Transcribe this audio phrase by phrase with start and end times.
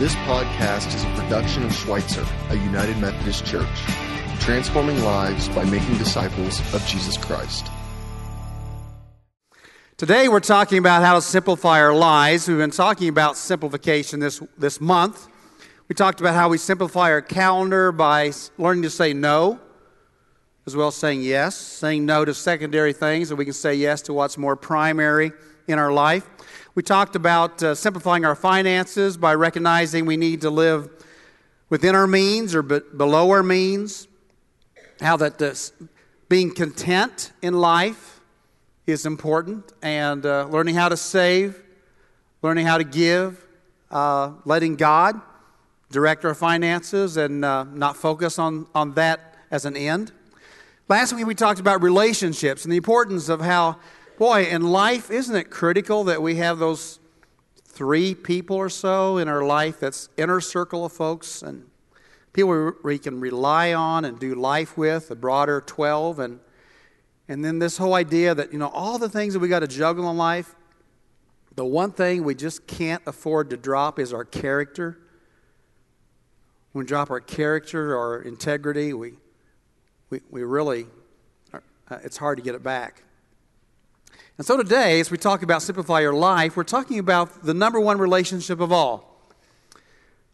[0.00, 3.68] This podcast is a production of Schweitzer, a United Methodist Church,
[4.40, 7.66] transforming lives by making disciples of Jesus Christ.
[9.98, 12.48] Today we're talking about how to simplify our lives.
[12.48, 15.28] We've been talking about simplification this, this month.
[15.88, 19.60] We talked about how we simplify our calendar by learning to say no,
[20.64, 24.00] as well as saying yes, saying no to secondary things, and we can say yes
[24.00, 25.32] to what's more primary
[25.68, 26.26] in our life.
[26.76, 30.88] We talked about uh, simplifying our finances by recognizing we need to live
[31.68, 34.06] within our means or be- below our means.
[35.00, 35.86] How that uh,
[36.28, 38.20] being content in life
[38.86, 41.60] is important, and uh, learning how to save,
[42.40, 43.44] learning how to give,
[43.90, 45.20] uh, letting God
[45.90, 50.12] direct our finances and uh, not focus on, on that as an end.
[50.88, 53.78] Last week we talked about relationships and the importance of how
[54.20, 57.00] Boy, in life, isn't it critical that we have those
[57.64, 61.66] three people or so in our life that's inner circle of folks and
[62.34, 66.18] people we can rely on and do life with, the broader 12.
[66.18, 66.40] And,
[67.28, 69.66] and then this whole idea that, you know, all the things that we got to
[69.66, 70.54] juggle in life,
[71.54, 74.98] the one thing we just can't afford to drop is our character.
[76.72, 79.14] When we drop our character or integrity, we,
[80.10, 80.88] we, we really,
[81.54, 81.60] uh,
[82.04, 83.04] it's hard to get it back.
[84.40, 87.78] And so today, as we talk about simplify your life, we're talking about the number
[87.78, 89.28] one relationship of all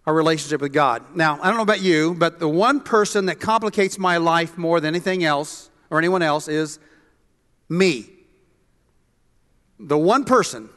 [0.06, 1.16] our relationship with God.
[1.16, 4.78] Now, I don't know about you, but the one person that complicates my life more
[4.78, 6.78] than anything else or anyone else is
[7.68, 8.06] me.
[9.80, 10.68] The one person.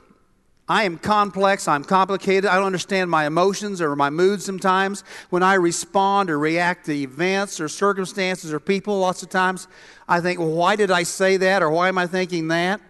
[0.67, 5.03] I am complex, I'm complicated, I don't understand my emotions or my moods sometimes.
[5.29, 9.67] When I respond or react to events or circumstances or people, lots of times
[10.07, 12.81] I think, well, why did I say that or why am I thinking that?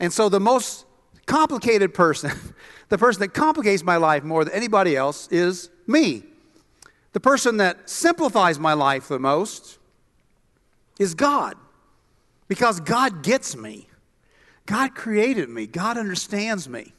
[0.00, 0.86] And so the most
[1.26, 2.32] complicated person,
[2.88, 6.24] the person that complicates my life more than anybody else, is me.
[7.12, 9.78] The person that simplifies my life the most
[10.98, 11.56] is God.
[12.48, 13.88] Because God gets me.
[14.66, 15.66] God created me.
[15.66, 16.92] God understands me.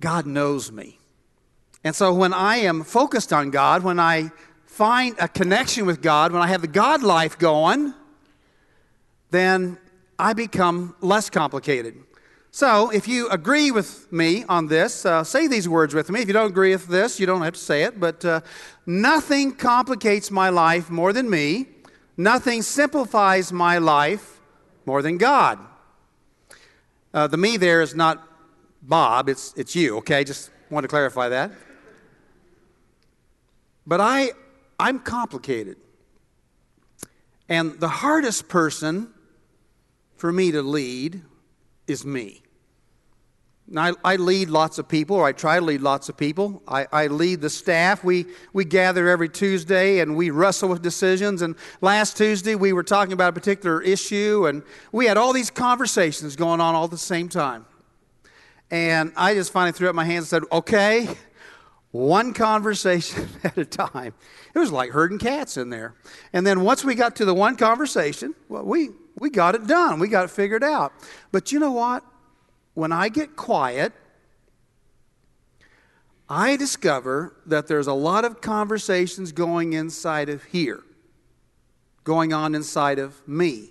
[0.00, 0.98] God knows me.
[1.84, 4.30] And so when I am focused on God, when I
[4.66, 7.94] find a connection with God, when I have the God life going,
[9.30, 9.78] then
[10.18, 12.02] I become less complicated.
[12.50, 16.20] So, if you agree with me on this, uh, say these words with me.
[16.20, 18.42] If you don't agree with this, you don't have to say it, but uh,
[18.86, 21.66] nothing complicates my life more than me.
[22.16, 24.40] Nothing simplifies my life
[24.86, 25.58] more than God.
[27.12, 28.28] Uh, the me there is not
[28.82, 30.24] Bob, it's, it's you, okay?
[30.24, 31.50] Just want to clarify that.
[33.86, 34.32] But I,
[34.78, 35.78] I'm complicated.
[37.48, 39.13] And the hardest person
[40.24, 41.20] for me to lead
[41.86, 42.40] is me.
[43.76, 46.62] I, I, lead lots of people, or I try to lead lots of people.
[46.66, 48.02] I, I, lead the staff.
[48.02, 48.24] We,
[48.54, 51.42] we gather every Tuesday and we wrestle with decisions.
[51.42, 54.62] And last Tuesday, we were talking about a particular issue, and
[54.92, 57.66] we had all these conversations going on all at the same time.
[58.70, 61.06] And I just finally threw up my hands and said, okay,
[61.94, 64.12] one conversation at a time.
[64.52, 65.94] It was like herding cats in there.
[66.32, 68.88] And then once we got to the one conversation, well, we,
[69.20, 70.00] we got it done.
[70.00, 70.92] We got it figured out.
[71.30, 72.04] But you know what?
[72.74, 73.92] When I get quiet,
[76.28, 80.82] I discover that there's a lot of conversations going inside of here,
[82.02, 83.70] going on inside of me.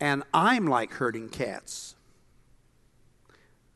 [0.00, 1.94] And I'm like herding cats.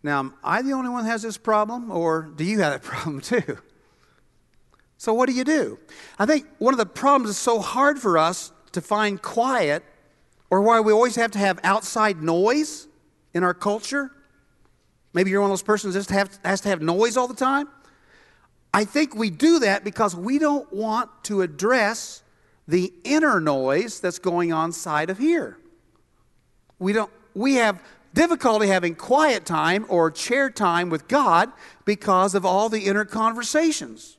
[0.04, 2.82] Now, am I the only one that has this problem, or do you have that
[2.88, 3.58] problem too?
[4.98, 5.78] So, what do you do?
[6.18, 9.82] I think one of the problems is so hard for us to find quiet
[10.50, 12.86] or why we always have to have outside noise
[13.32, 14.10] in our culture.
[15.14, 17.34] Maybe you're one of those persons that just have, has to have noise all the
[17.34, 17.68] time.
[18.74, 22.22] I think we do that because we don't want to address
[22.68, 25.58] the inner noise that's going on side of here.
[26.78, 27.82] We don't we have
[28.14, 31.52] difficulty having quiet time or chair time with God
[31.84, 34.16] because of all the inner conversations.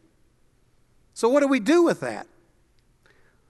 [1.14, 2.28] So what do we do with that?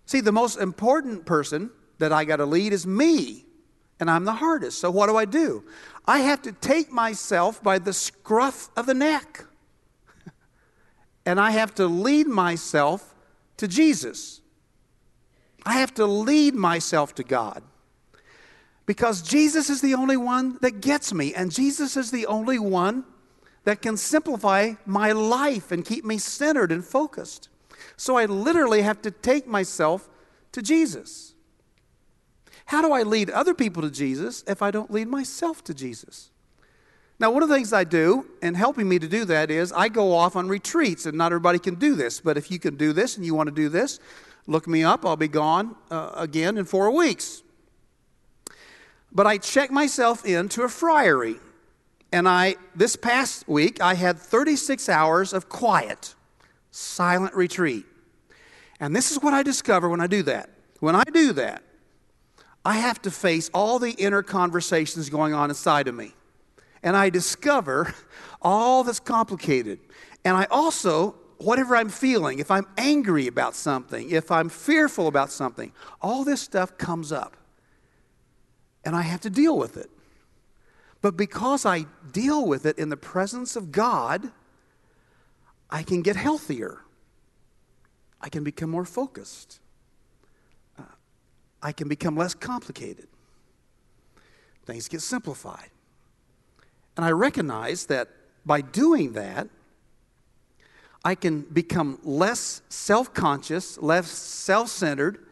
[0.05, 3.45] See, the most important person that I got to lead is me,
[3.99, 4.79] and I'm the hardest.
[4.79, 5.63] So what do I do?
[6.05, 9.45] I have to take myself by the scruff of the neck,
[11.25, 13.15] and I have to lead myself
[13.57, 14.41] to Jesus.
[15.65, 17.63] I have to lead myself to God.
[18.85, 23.03] Because Jesus is the only one that gets me, and Jesus is the only one
[23.63, 27.49] that can simplify my life and keep me centered and focused.
[27.97, 30.07] So I literally have to take myself
[30.51, 31.33] to Jesus.
[32.65, 36.29] How do I lead other people to Jesus if I don't lead myself to Jesus?
[37.17, 39.87] Now, one of the things I do, and helping me to do that, is I
[39.87, 42.19] go off on retreats, and not everybody can do this.
[42.19, 43.99] But if you can do this and you want to do this,
[44.47, 45.05] look me up.
[45.05, 47.41] I'll be gone uh, again in four weeks.
[49.15, 51.37] But I check myself into a friary.
[52.11, 56.13] And I, this past week, I had 36 hours of quiet,
[56.69, 57.85] silent retreat.
[58.79, 60.49] And this is what I discover when I do that.
[60.81, 61.63] When I do that,
[62.63, 66.13] I have to face all the inner conversations going on inside of me
[66.85, 67.93] and I discover
[68.41, 69.79] all that's complicated.
[70.23, 75.31] And I also, whatever I'm feeling, if I'm angry about something, if I'm fearful about
[75.31, 77.35] something, all this stuff comes up.
[78.85, 79.89] And I have to deal with it.
[81.01, 84.31] But because I deal with it in the presence of God,
[85.69, 86.79] I can get healthier.
[88.21, 89.59] I can become more focused.
[90.79, 90.83] Uh,
[91.61, 93.07] I can become less complicated.
[94.65, 95.69] Things get simplified.
[96.95, 98.09] And I recognize that
[98.45, 99.49] by doing that,
[101.03, 105.24] I can become less self conscious, less self centered,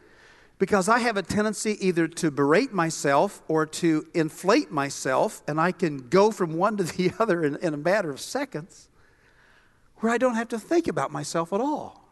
[0.64, 5.72] because I have a tendency either to berate myself or to inflate myself, and I
[5.72, 8.88] can go from one to the other in, in a matter of seconds
[9.96, 12.08] where I don't have to think about myself at all.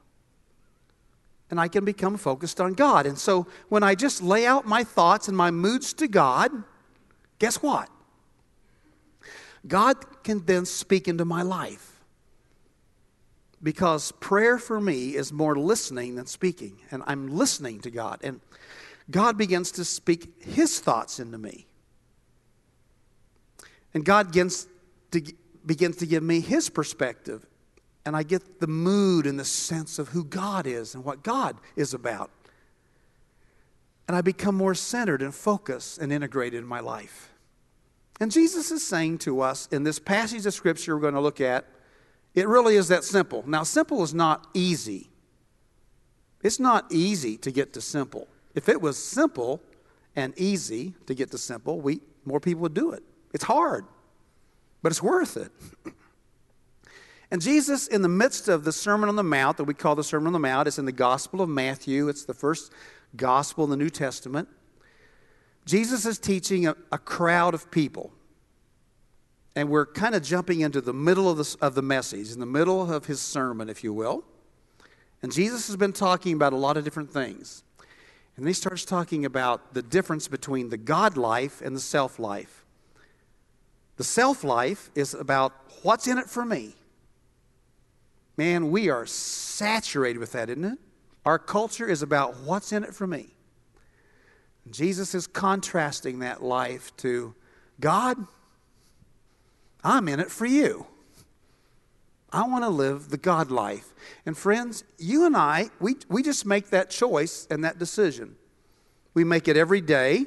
[1.49, 3.07] And I can become focused on God.
[3.07, 6.51] And so when I just lay out my thoughts and my moods to God,
[7.39, 7.89] guess what?
[9.67, 11.92] God can then speak into my life.
[13.63, 16.79] Because prayer for me is more listening than speaking.
[16.91, 18.21] And I'm listening to God.
[18.25, 18.41] And
[19.11, 21.67] God begins to speak His thoughts into me.
[23.95, 24.67] And God begins
[25.13, 25.23] to,
[25.65, 27.47] begins to give me His perspective.
[28.05, 31.57] And I get the mood and the sense of who God is and what God
[31.77, 32.31] is about.
[34.09, 37.33] And I become more centered and focused and integrated in my life.
[38.21, 41.41] And Jesus is saying to us in this passage of Scripture we're going to look
[41.41, 41.67] at,
[42.35, 43.45] it really is that simple.
[43.47, 45.11] Now, simple is not easy.
[46.43, 48.27] It's not easy to get to simple.
[48.55, 49.63] If it was simple
[50.17, 53.03] and easy to get to simple, we, more people would do it.
[53.33, 53.87] It's hard,
[54.83, 55.53] but it's worth it.
[57.31, 60.05] And Jesus, in the midst of the Sermon on the Mount, that we call the
[60.05, 62.09] Sermon on the Mount, it's in the Gospel of Matthew.
[62.09, 62.71] It's the first
[63.17, 64.51] gospel in the New Testament.
[65.65, 68.13] Jesus is teaching a, a crowd of people.
[69.55, 72.47] And we're kind of jumping into the middle of the, of the message, in the
[72.47, 74.25] middle of his sermon, if you will.
[75.23, 77.63] And Jesus has been talking about a lot of different things.
[78.37, 82.65] And he starts talking about the difference between the God life and the self life.
[83.97, 85.53] The self life is about
[85.83, 86.75] what's in it for me.
[88.37, 90.79] Man, we are saturated with that, isn't it?
[91.27, 93.35] Our culture is about what's in it for me.
[94.71, 97.35] Jesus is contrasting that life to
[97.81, 98.27] God,
[99.85, 100.87] I'm in it for you.
[102.33, 103.93] I want to live the God life.
[104.25, 108.37] And friends, you and I, we, we just make that choice and that decision.
[109.13, 110.27] We make it every day.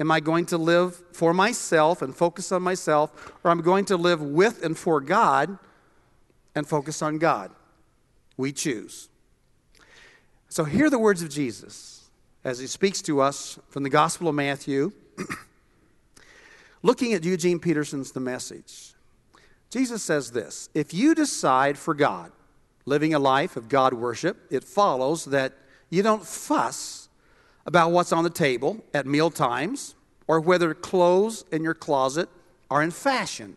[0.00, 3.84] Am I going to live for myself and focus on myself, or I'm I going
[3.86, 5.58] to live with and for God
[6.56, 7.52] and focus on God?
[8.36, 9.08] We choose.
[10.48, 12.10] So, hear the words of Jesus
[12.44, 14.92] as he speaks to us from the Gospel of Matthew,
[16.82, 18.94] looking at Eugene Peterson's The Message.
[19.70, 22.32] Jesus says this If you decide for God,
[22.84, 25.54] living a life of God worship, it follows that
[25.90, 27.08] you don't fuss
[27.64, 29.94] about what's on the table at meal times
[30.26, 32.28] or whether clothes in your closet
[32.70, 33.56] are in fashion.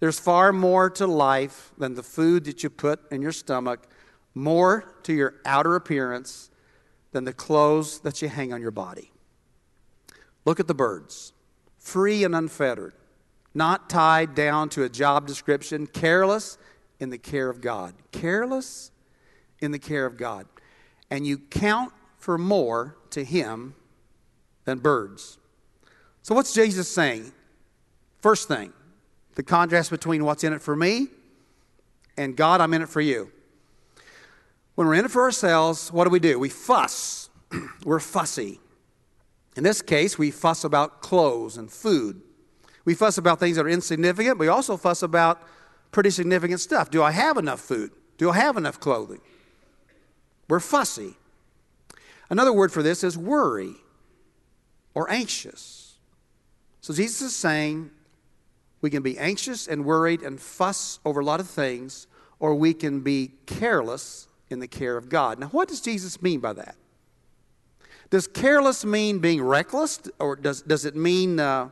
[0.00, 3.88] There's far more to life than the food that you put in your stomach,
[4.34, 6.50] more to your outer appearance
[7.12, 9.10] than the clothes that you hang on your body.
[10.44, 11.32] Look at the birds,
[11.88, 12.92] free and unfettered,
[13.54, 16.58] not tied down to a job description, careless
[17.00, 17.94] in the care of God.
[18.12, 18.90] Careless
[19.60, 20.46] in the care of God.
[21.10, 23.74] And you count for more to Him
[24.64, 25.38] than birds.
[26.22, 27.32] So, what's Jesus saying?
[28.20, 28.72] First thing,
[29.36, 31.08] the contrast between what's in it for me
[32.16, 33.30] and God, I'm in it for you.
[34.74, 36.38] When we're in it for ourselves, what do we do?
[36.38, 37.30] We fuss.
[37.84, 38.60] we're fussy.
[39.58, 42.22] In this case, we fuss about clothes and food.
[42.84, 44.38] We fuss about things that are insignificant.
[44.38, 45.42] But we also fuss about
[45.90, 46.92] pretty significant stuff.
[46.92, 47.90] Do I have enough food?
[48.18, 49.20] Do I have enough clothing?
[50.48, 51.16] We're fussy.
[52.30, 53.74] Another word for this is worry
[54.94, 55.96] or anxious.
[56.80, 57.90] So Jesus is saying
[58.80, 62.06] we can be anxious and worried and fuss over a lot of things,
[62.38, 65.40] or we can be careless in the care of God.
[65.40, 66.76] Now, what does Jesus mean by that?
[68.10, 71.68] Does careless mean being reckless, or does, does it mean uh,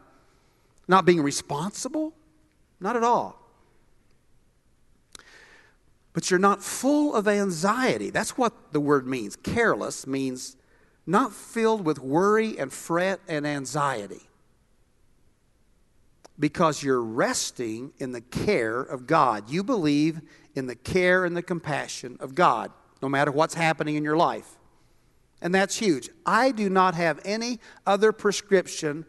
[0.87, 2.13] not being responsible?
[2.79, 3.41] Not at all.
[6.13, 8.11] But you're not full of anxiety.
[8.11, 9.37] That's what the word means.
[9.37, 10.57] Careless means
[11.07, 14.23] not filled with worry and fret and anxiety.
[16.39, 19.49] Because you're resting in the care of God.
[19.49, 20.21] You believe
[20.55, 24.57] in the care and the compassion of God, no matter what's happening in your life.
[25.41, 26.09] And that's huge.
[26.25, 29.05] I do not have any other prescription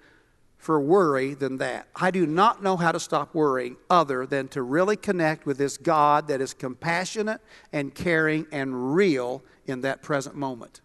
[0.57, 1.88] for worry than that.
[1.96, 5.77] I do not know how to stop worrying other than to really connect with this
[5.77, 7.39] God that is compassionate
[7.72, 10.81] and caring and real in that present moment.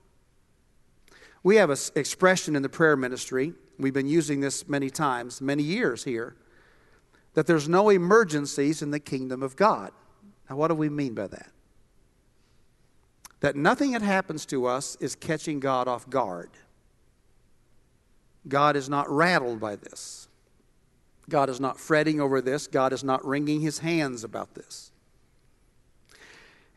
[1.42, 5.64] We have an expression in the prayer ministry, we've been using this many times, many
[5.64, 6.36] years here,
[7.34, 9.90] that there's no emergencies in the kingdom of God.
[10.48, 11.50] Now, what do we mean by that?
[13.42, 16.50] That nothing that happens to us is catching God off guard.
[18.46, 20.28] God is not rattled by this.
[21.28, 22.68] God is not fretting over this.
[22.68, 24.92] God is not wringing his hands about this.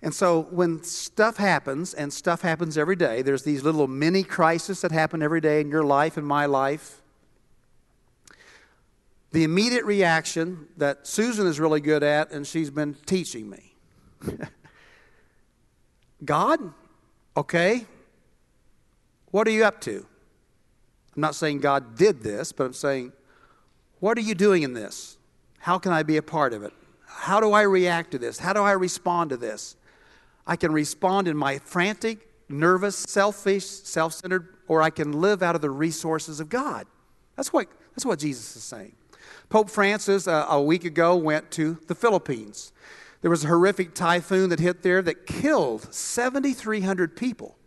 [0.02, 4.82] And so when stuff happens, and stuff happens every day, there's these little mini crises
[4.82, 7.00] that happen every day in your life and my life.
[9.34, 13.76] The immediate reaction that Susan is really good at, and she's been teaching me
[16.24, 16.60] God,
[17.36, 17.86] okay,
[19.32, 20.06] what are you up to?
[21.16, 23.14] I'm not saying God did this, but I'm saying,
[24.00, 25.18] what are you doing in this?
[25.60, 26.74] How can I be a part of it?
[27.08, 28.40] How do I react to this?
[28.40, 29.76] How do I respond to this?
[30.46, 35.56] I can respond in my frantic, nervous, selfish, self centered, or I can live out
[35.56, 36.86] of the resources of God.
[37.36, 38.96] That's what, that's what Jesus is saying.
[39.50, 42.72] Pope Francis, uh, a week ago, went to the Philippines.
[43.22, 47.58] There was a horrific typhoon that hit there that killed 7,300 people.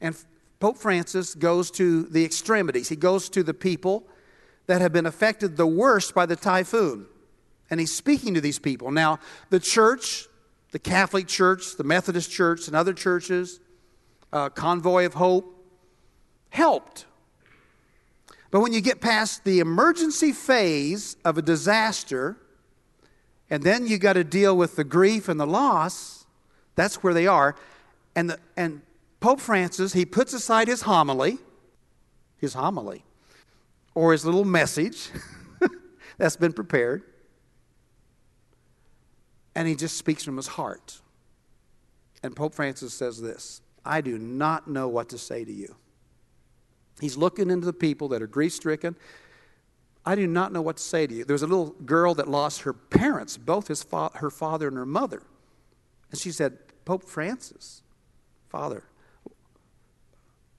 [0.00, 0.16] And
[0.60, 2.88] Pope Francis goes to the extremities.
[2.88, 4.06] He goes to the people
[4.66, 7.06] that have been affected the worst by the typhoon.
[7.70, 8.90] And he's speaking to these people.
[8.90, 9.18] Now,
[9.50, 10.26] the church,
[10.72, 13.60] the Catholic Church, the Methodist Church, and other churches,
[14.32, 15.54] uh, Convoy of Hope,
[16.50, 17.06] helped.
[18.50, 22.38] But when you get past the emergency phase of a disaster,
[23.50, 26.26] and then you got to deal with the grief and the loss,
[26.74, 27.56] that's where they are.
[28.14, 28.82] And, the, and
[29.20, 31.38] Pope Francis, he puts aside his homily,
[32.38, 33.04] his homily,
[33.94, 35.08] or his little message
[36.18, 37.02] that's been prepared,
[39.54, 41.00] and he just speaks from his heart.
[42.22, 45.74] And Pope Francis says this I do not know what to say to you.
[47.00, 48.96] He's looking into the people that are grief stricken.
[50.08, 51.26] I do not know what to say to you.
[51.26, 54.76] There was a little girl that lost her parents, both his fa- her father and
[54.78, 55.22] her mother.
[56.10, 57.82] And she said, Pope Francis,
[58.48, 58.84] Father,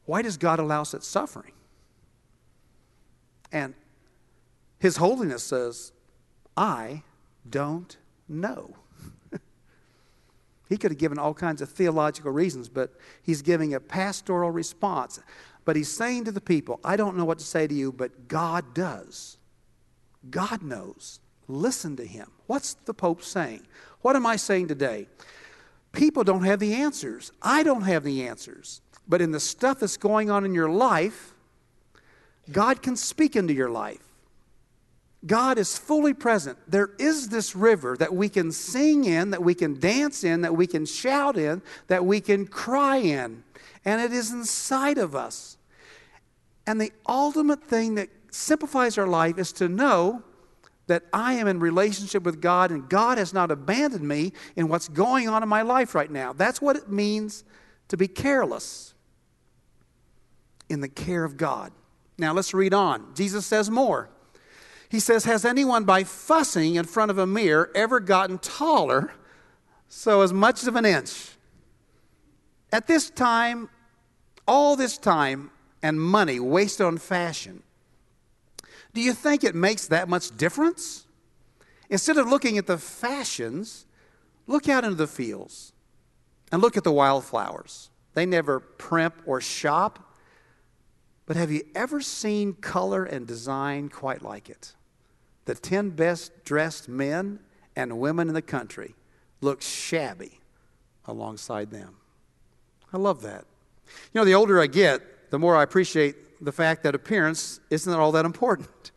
[0.06, 1.54] why does God allow such suffering?
[3.52, 3.74] And
[4.78, 5.94] His Holiness says,
[6.56, 7.02] I
[7.50, 8.76] don't know.
[10.70, 15.20] he could have given all kinds of theological reasons, but he's giving a pastoral response.
[15.66, 18.28] But he's saying to the people, I don't know what to say to you, but
[18.28, 19.38] God does.
[20.30, 21.20] God knows.
[21.48, 22.32] Listen to him.
[22.48, 23.66] What's the Pope saying?
[24.02, 25.08] What am I saying today?
[25.92, 27.32] People don't have the answers.
[27.42, 28.82] I don't have the answers.
[29.08, 31.34] But in the stuff that's going on in your life,
[32.52, 34.04] God can speak into your life.
[35.26, 36.58] God is fully present.
[36.68, 40.56] There is this river that we can sing in, that we can dance in, that
[40.56, 43.44] we can shout in, that we can cry in.
[43.84, 45.58] And it is inside of us.
[46.66, 50.24] And the ultimate thing that simplifies our life is to know
[50.88, 54.88] that I am in relationship with God and God has not abandoned me in what's
[54.88, 56.34] going on in my life right now.
[56.34, 57.44] That's what it means
[57.90, 58.96] to be careless
[60.68, 61.72] in the care of God.
[62.18, 63.14] Now let's read on.
[63.14, 64.10] Jesus says more.
[64.90, 69.12] He says, Has anyone by fussing in front of a mirror ever gotten taller
[69.88, 71.32] so as much of an inch?
[72.72, 73.70] At this time,
[74.48, 77.64] all this time and money wasted on fashion,
[78.94, 81.06] do you think it makes that much difference?
[81.90, 83.86] Instead of looking at the fashions,
[84.48, 85.74] look out into the fields
[86.52, 87.90] and look at the wildflowers.
[88.14, 90.14] They never primp or shop.
[91.26, 94.76] But have you ever seen color and design quite like it?
[95.46, 97.40] The 10 best dressed men
[97.76, 98.96] and women in the country
[99.42, 100.40] look shabby
[101.06, 101.98] alongside them.
[102.92, 103.46] I love that.
[104.14, 107.94] You know, the older I get, the more I appreciate the fact that appearance isn't
[107.94, 108.92] all that important.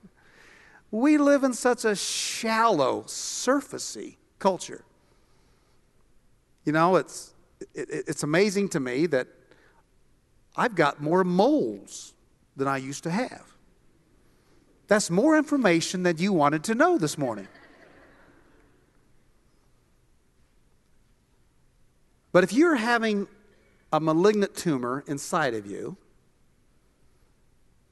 [0.90, 4.84] We live in such a shallow, surfacey culture.
[6.64, 7.34] You know, it's,
[7.74, 9.28] it, it's amazing to me that
[10.54, 12.14] I've got more moles
[12.56, 13.52] than I used to have.
[14.86, 17.48] That's more information than you wanted to know this morning.
[22.32, 23.26] But if you're having
[23.92, 25.96] a malignant tumor inside of you,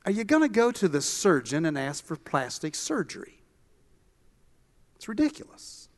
[0.04, 3.42] are you going to go to the surgeon and ask for plastic surgery?
[4.96, 5.88] It's ridiculous.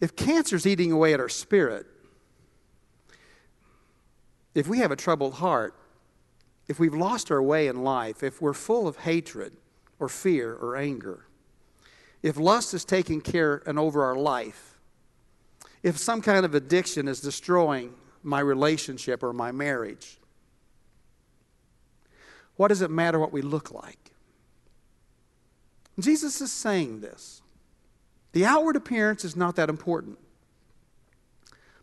[0.00, 1.86] If cancer's eating away at our spirit,
[4.54, 5.74] if we have a troubled heart,
[6.68, 9.56] if we've lost our way in life, if we're full of hatred
[9.98, 11.26] or fear or anger,
[12.22, 14.78] if lust is taking care and over our life,
[15.82, 20.18] if some kind of addiction is destroying my relationship or my marriage,
[22.62, 24.12] what does it matter what we look like?
[25.98, 27.42] Jesus is saying this.
[28.34, 30.16] The outward appearance is not that important.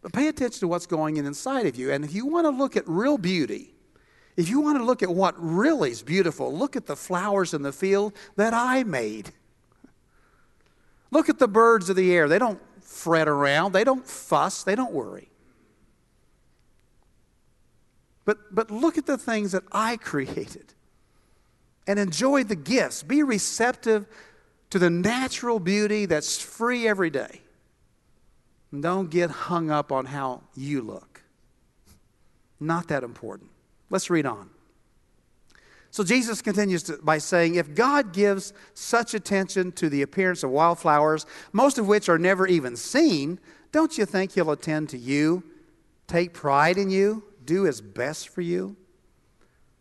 [0.02, 1.92] But pay attention to what's going on inside of you.
[1.92, 3.74] And if you want to look at real beauty,
[4.38, 7.62] if you want to look at what really is beautiful, look at the flowers in
[7.62, 9.34] the field that I made.
[11.12, 12.30] Look at the birds of the air.
[12.30, 15.30] They don't fret around, they don't fuss, they don't worry.
[18.30, 20.76] But, but look at the things that I created
[21.88, 23.02] and enjoy the gifts.
[23.02, 24.06] Be receptive
[24.70, 27.42] to the natural beauty that's free every day.
[28.72, 31.24] And don't get hung up on how you look.
[32.60, 33.50] Not that important.
[33.90, 34.52] Let's read on.
[35.90, 40.52] So Jesus continues to, by saying, If God gives such attention to the appearance of
[40.52, 43.40] wildflowers, most of which are never even seen,
[43.72, 45.42] don't you think He'll attend to you,
[46.06, 48.78] take pride in you, do His best for you?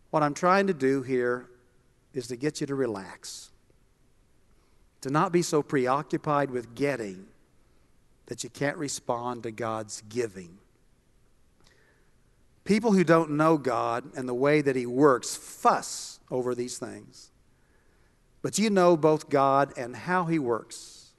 [0.09, 1.47] What I'm trying to do here
[2.15, 3.51] is to get you to relax,
[5.01, 7.27] to not be so preoccupied with getting
[8.25, 10.57] that you can't respond to God's giving.
[12.63, 17.29] People who don't know God and the way that He works fuss over these things.
[18.41, 21.11] But you know both God and how He works.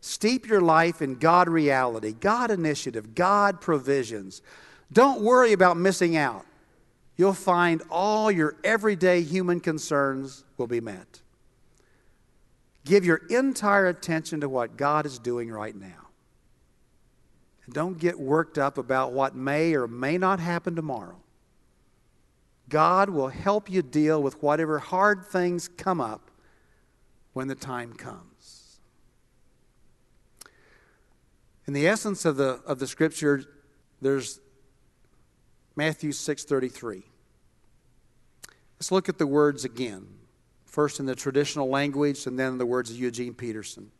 [0.00, 4.40] Steep your life in God reality, God initiative, God provisions.
[4.92, 6.46] Don't worry about missing out.
[7.16, 11.20] You'll find all your everyday human concerns will be met.
[12.84, 16.08] Give your entire attention to what God is doing right now.
[17.64, 21.16] And don't get worked up about what may or may not happen tomorrow.
[22.68, 26.30] God will help you deal with whatever hard things come up
[27.32, 28.78] when the time comes.
[31.66, 33.44] In the essence of the, of the scripture,
[34.00, 34.38] there's
[35.76, 37.04] Matthew 6:33.
[38.78, 40.08] Let's look at the words again.
[40.64, 43.92] First in the traditional language and then in the words of Eugene Peterson.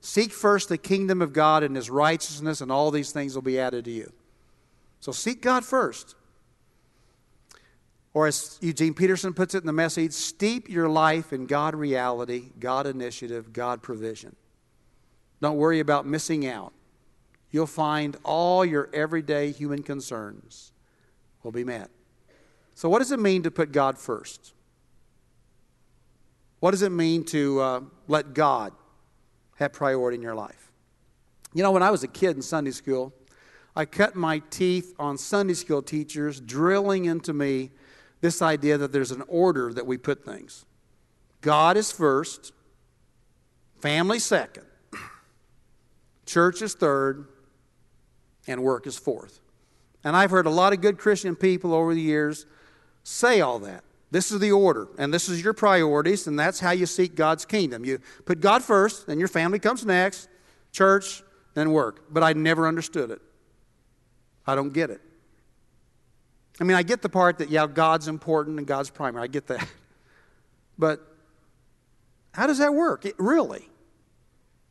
[0.00, 3.58] Seek first the kingdom of God and his righteousness, and all these things will be
[3.58, 4.12] added to you.
[5.00, 6.14] So seek God first.
[8.14, 12.52] Or as Eugene Peterson puts it in the message, steep your life in God reality,
[12.58, 14.34] God initiative, God provision.
[15.40, 16.72] Don't worry about missing out.
[17.50, 20.72] You'll find all your everyday human concerns
[21.48, 21.90] will be met.
[22.74, 24.52] So, what does it mean to put God first?
[26.60, 28.72] What does it mean to uh, let God
[29.58, 30.70] have priority in your life.
[31.52, 33.12] You know, when I was a kid in Sunday school,
[33.74, 37.70] I cut my teeth on Sunday school teachers drilling into me
[38.20, 40.64] this idea that there's an order that we put things.
[41.40, 42.52] God is first,
[43.80, 44.66] family second,
[46.26, 47.28] church is third,
[48.46, 49.40] and work is fourth.
[50.04, 52.46] And I've heard a lot of good Christian people over the years
[53.02, 53.84] say all that.
[54.10, 57.44] This is the order, and this is your priorities, and that's how you seek God's
[57.44, 57.84] kingdom.
[57.84, 60.28] You put God first, then your family comes next,
[60.72, 61.22] church,
[61.54, 62.04] then work.
[62.10, 63.20] But I never understood it.
[64.46, 65.02] I don't get it.
[66.58, 69.24] I mean, I get the part that, yeah, God's important and God's primary.
[69.24, 69.66] I get that.
[70.80, 71.00] But
[72.30, 73.04] how does that work?
[73.04, 73.68] It, really?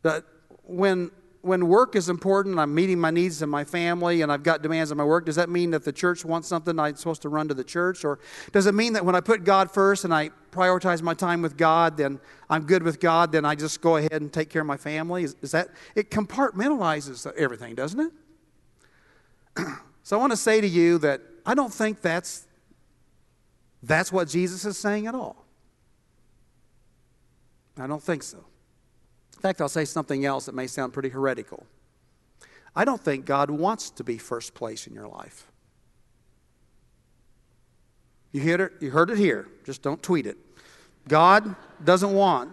[0.03, 0.23] That
[0.63, 4.61] when when work is important, I'm meeting my needs in my family and I've got
[4.61, 7.29] demands on my work, does that mean that the church wants something I'm supposed to
[7.29, 8.03] run to the church?
[8.03, 8.19] Or
[8.51, 11.55] does it mean that when I put God first and I prioritize my time with
[11.55, 12.19] God, then
[12.49, 15.23] I'm good with God, then I just go ahead and take care of my family?
[15.23, 17.99] Is, is that, it compartmentalizes everything, doesn't
[19.55, 19.65] it?
[20.03, 22.47] so I want to say to you that I don't think that's,
[23.83, 25.45] that's what Jesus is saying at all.
[27.79, 28.46] I don't think so.
[29.37, 31.67] In fact, I'll say something else that may sound pretty heretical.
[32.75, 35.47] I don't think God wants to be first place in your life.
[38.31, 39.47] You heard it, you heard it here.
[39.63, 40.37] Just don't tweet it.
[41.07, 42.51] God doesn't want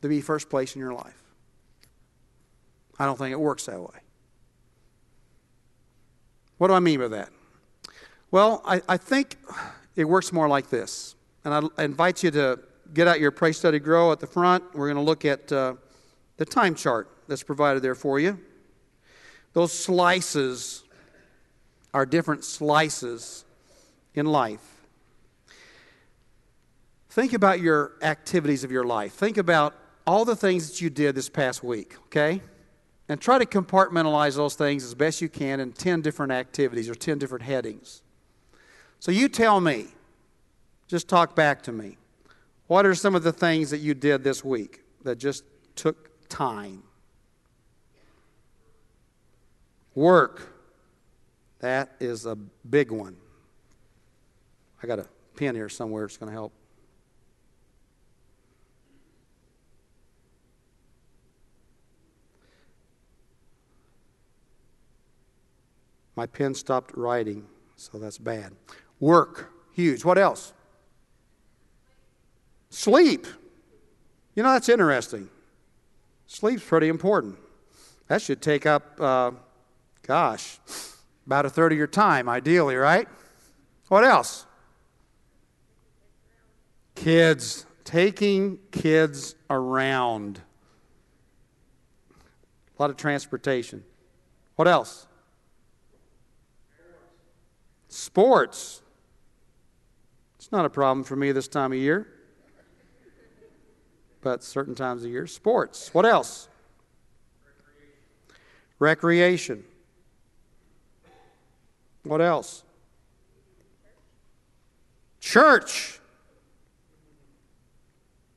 [0.00, 1.22] to be first place in your life.
[3.00, 3.98] I don't think it works that way.
[6.58, 7.30] What do I mean by that?
[8.30, 9.36] Well, I, I think
[9.96, 11.16] it works more like this.
[11.44, 12.60] And I, invite you to
[12.94, 14.62] get out your Pray Study Grow at the front.
[14.74, 15.74] We're going to look at uh,
[16.36, 18.38] the time chart that's provided there for you.
[19.52, 20.84] Those slices
[21.92, 23.44] are different slices
[24.14, 24.82] in life.
[27.10, 29.12] Think about your activities of your life.
[29.12, 29.74] Think about
[30.06, 32.40] all the things that you did this past week, okay?
[33.08, 36.94] And try to compartmentalize those things as best you can in 10 different activities or
[36.94, 38.00] 10 different headings.
[38.98, 39.88] So you tell me,
[40.92, 41.96] just talk back to me.
[42.66, 45.42] What are some of the things that you did this week that just
[45.74, 46.82] took time?
[49.94, 50.54] Work.
[51.60, 53.16] That is a big one.
[54.82, 56.52] I got a pen here somewhere, it's going to help.
[66.16, 68.52] My pen stopped writing, so that's bad.
[69.00, 70.04] Work, huge.
[70.04, 70.52] What else?
[72.72, 73.26] Sleep.
[74.34, 75.28] You know, that's interesting.
[76.26, 77.36] Sleep's pretty important.
[78.08, 79.32] That should take up, uh,
[80.06, 80.58] gosh,
[81.26, 83.06] about a third of your time, ideally, right?
[83.88, 84.46] What else?
[86.94, 87.66] Kids.
[87.84, 90.40] Taking kids around.
[92.78, 93.84] A lot of transportation.
[94.56, 95.06] What else?
[97.88, 98.80] Sports.
[100.36, 102.08] It's not a problem for me this time of year,
[104.22, 105.26] but certain times of year.
[105.26, 105.92] Sports.
[105.92, 106.48] What else?
[108.78, 109.64] Recreation.
[112.04, 112.64] What else?
[115.20, 116.00] Church.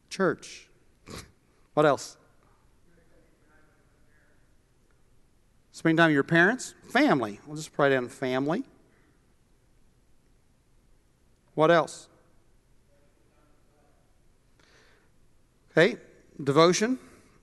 [0.09, 0.69] Church.
[1.73, 2.17] What else?
[5.71, 6.73] Spending time with your parents?
[6.89, 7.39] Family.
[7.45, 8.63] We'll just write down family.
[11.53, 12.07] What else?
[15.77, 15.97] Okay,
[16.41, 16.97] devotion,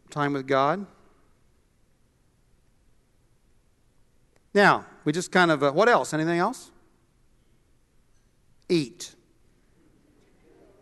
[0.09, 0.87] time with God.
[4.55, 6.15] Now, we just kind of, uh, what else?
[6.15, 6.71] Anything else?
[8.71, 9.15] Eat.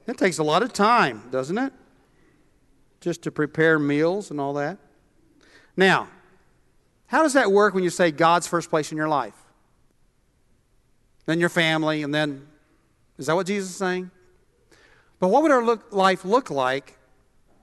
[0.06, 1.72] It takes a lot of time, doesn't it?
[3.00, 4.78] Just to prepare meals and all that.
[5.76, 6.08] Now,
[7.06, 9.34] how does that work when you say God's first place in your life?
[11.26, 12.46] Then your family, and then
[13.18, 14.12] is that what Jesus is saying?
[15.18, 16.96] But what would our look, life look like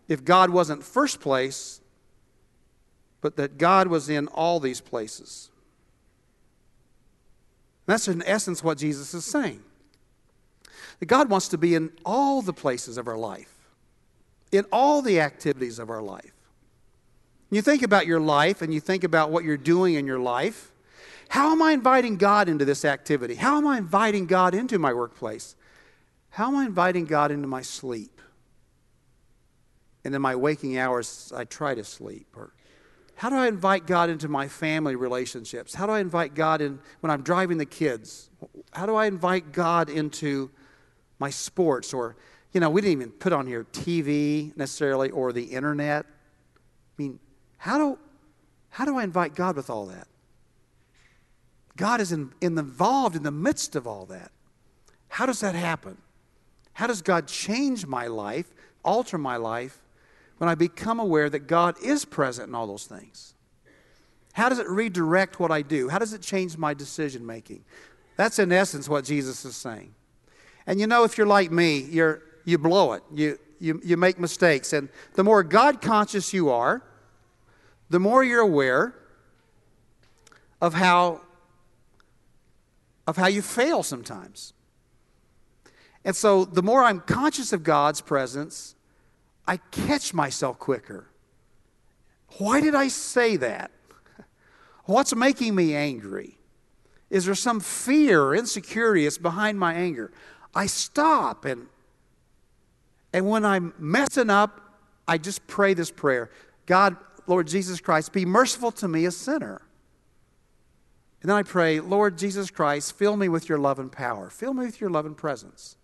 [0.07, 1.81] if God wasn't first place,
[3.21, 5.49] but that God was in all these places?
[7.85, 9.63] And that's in essence what Jesus is saying.
[10.99, 13.53] That God wants to be in all the places of our life,
[14.51, 16.33] in all the activities of our life.
[17.49, 20.71] You think about your life and you think about what you're doing in your life.
[21.29, 23.35] How am I inviting God into this activity?
[23.35, 25.55] How am I inviting God into my workplace?
[26.31, 28.16] How am I inviting God into my sleep?
[30.07, 32.27] And in my waking hours, I try to sleep.
[32.37, 32.53] Or
[33.15, 35.73] how do I invite God into my family relationships?
[35.73, 38.29] How do I invite God in when I'm driving the kids?
[38.71, 40.49] How do I invite God into
[41.19, 41.93] my sports?
[41.93, 42.15] Or,
[42.53, 46.05] you know, we didn't even put on here TV necessarily or the internet.
[46.05, 47.19] I mean,
[47.57, 47.99] how do,
[48.69, 50.07] how do I invite God with all that?
[51.75, 54.31] God is in, in involved in the midst of all that.
[55.09, 55.97] How does that happen?
[56.71, 58.53] How does God change my life,
[58.85, 59.81] alter my life,
[60.37, 63.33] when I become aware that God is present in all those things?
[64.33, 65.89] How does it redirect what I do?
[65.89, 67.63] How does it change my decision making?
[68.17, 69.93] That's in essence what Jesus is saying.
[70.67, 73.03] And you know, if you're like me, you're, you blow it.
[73.11, 74.73] You, you, you make mistakes.
[74.73, 76.83] And the more God conscious you are,
[77.89, 78.93] the more you're aware
[80.61, 81.21] of how
[83.07, 84.53] of how you fail sometimes.
[86.03, 88.75] And so the more I'm conscious of God's presence,
[89.47, 91.07] I catch myself quicker.
[92.37, 93.71] Why did I say that?
[94.85, 96.37] What's making me angry?
[97.09, 100.11] Is there some fear or insecurity that's behind my anger?
[100.53, 101.67] I stop and
[103.13, 104.61] and when I'm messing up,
[105.07, 106.29] I just pray this prayer.
[106.65, 109.61] God, Lord Jesus Christ, be merciful to me, a sinner.
[111.21, 114.29] And then I pray, Lord Jesus Christ, fill me with your love and power.
[114.29, 115.77] Fill me with your love and presence.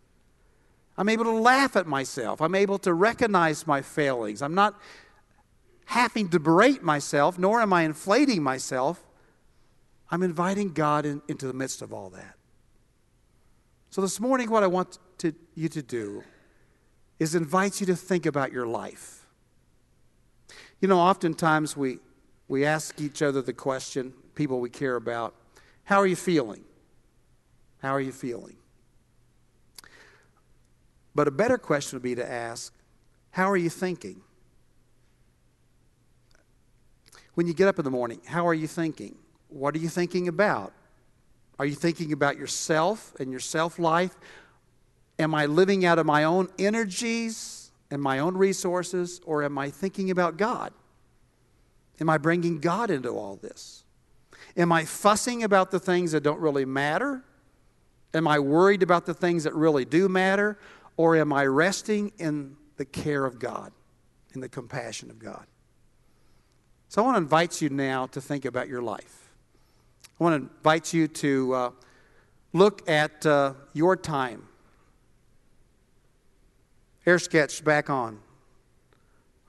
[0.98, 2.42] I'm able to laugh at myself.
[2.42, 4.42] I'm able to recognize my failings.
[4.42, 4.80] I'm not
[5.86, 9.04] having to berate myself, nor am I inflating myself.
[10.12, 12.36] I'm inviting God in, into the midst of all that.
[13.90, 16.24] So, this morning, what I want to, you to do
[17.20, 19.26] is invite you to think about your life.
[20.80, 22.00] You know, oftentimes we,
[22.48, 25.34] we ask each other the question, people we care about,
[25.86, 26.64] How are you feeling?
[27.82, 28.56] How are you feeling?
[31.16, 32.74] But a better question would be to ask,
[33.32, 34.22] how are you thinking?
[37.36, 39.16] When you get up in the morning, how are you thinking?
[39.50, 40.74] What are you thinking about?
[41.60, 44.16] Are you thinking about yourself and your self life?
[45.20, 49.70] Am I living out of my own energies and my own resources, or am I
[49.70, 50.74] thinking about God?
[52.02, 53.84] Am I bringing God into all this?
[54.58, 57.24] Am I fussing about the things that don't really matter?
[58.14, 60.58] Am I worried about the things that really do matter?
[60.98, 63.72] Or am I resting in the care of God,
[64.34, 65.46] in the compassion of God?
[66.90, 69.30] So I want to invite you now to think about your life.
[70.20, 71.70] I want to invite you to uh,
[72.54, 74.48] look at uh, your time.
[77.06, 78.20] Air sketch back on.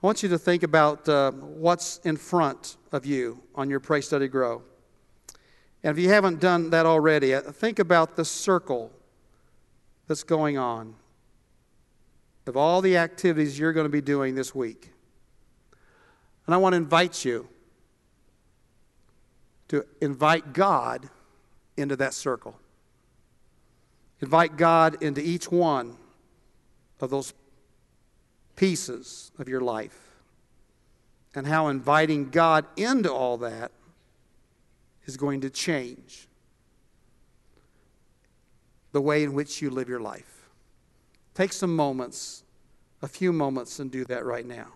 [0.01, 4.01] I want you to think about uh, what's in front of you on your Pray
[4.01, 4.63] Study Grow.
[5.83, 8.91] And if you haven't done that already, uh, think about the circle
[10.07, 10.95] that's going on
[12.47, 14.91] of all the activities you're going to be doing this week.
[16.45, 17.47] And I want to invite you
[19.67, 21.09] to invite God
[21.75, 22.55] into that circle.
[24.21, 25.97] Invite God into each one
[27.01, 27.33] of those
[28.55, 29.99] pieces of your life.
[31.33, 33.71] And how inviting God into all that
[35.05, 36.27] is going to change
[38.93, 40.34] the way in which you live your life.
[41.35, 42.43] Take some moments,
[43.01, 44.67] a few moments, and do that right now.